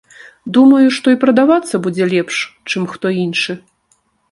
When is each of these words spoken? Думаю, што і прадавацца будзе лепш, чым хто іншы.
Думаю, 0.55 0.87
што 0.99 1.13
і 1.15 1.19
прадавацца 1.25 1.81
будзе 1.89 2.09
лепш, 2.15 2.41
чым 2.73 2.91
хто 2.97 3.15
іншы. 3.27 3.59